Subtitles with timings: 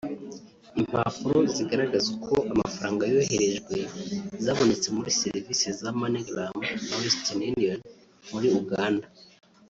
[0.79, 3.75] Impapuro zigaraza uko amafaranga yoherejwe
[4.43, 6.55] zabonetse muri serivisi za MoneyGram
[6.87, 7.79] na Western Union
[8.31, 9.05] muri Uganda